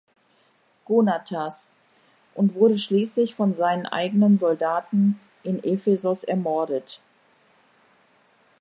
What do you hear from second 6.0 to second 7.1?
ermordet.